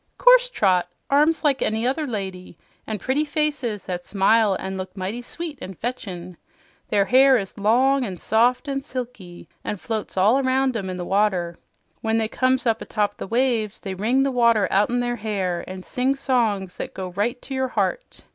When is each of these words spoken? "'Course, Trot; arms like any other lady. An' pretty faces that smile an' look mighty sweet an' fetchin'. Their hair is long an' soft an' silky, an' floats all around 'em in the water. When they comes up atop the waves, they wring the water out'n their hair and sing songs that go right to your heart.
"'Course, 0.17 0.49
Trot; 0.49 0.91
arms 1.11 1.43
like 1.43 1.61
any 1.61 1.85
other 1.85 2.07
lady. 2.07 2.57
An' 2.87 2.97
pretty 2.97 3.23
faces 3.23 3.85
that 3.85 4.03
smile 4.03 4.57
an' 4.59 4.75
look 4.75 4.97
mighty 4.97 5.21
sweet 5.21 5.59
an' 5.61 5.75
fetchin'. 5.75 6.37
Their 6.89 7.05
hair 7.05 7.37
is 7.37 7.59
long 7.59 8.03
an' 8.03 8.17
soft 8.17 8.67
an' 8.67 8.81
silky, 8.81 9.47
an' 9.63 9.77
floats 9.77 10.17
all 10.17 10.39
around 10.39 10.75
'em 10.75 10.89
in 10.89 10.97
the 10.97 11.05
water. 11.05 11.59
When 12.01 12.17
they 12.17 12.27
comes 12.27 12.65
up 12.65 12.81
atop 12.81 13.17
the 13.17 13.27
waves, 13.27 13.79
they 13.81 13.93
wring 13.93 14.23
the 14.23 14.31
water 14.31 14.67
out'n 14.71 15.01
their 15.01 15.17
hair 15.17 15.63
and 15.67 15.85
sing 15.85 16.15
songs 16.15 16.77
that 16.77 16.95
go 16.95 17.09
right 17.09 17.39
to 17.43 17.53
your 17.53 17.67
heart. 17.67 18.21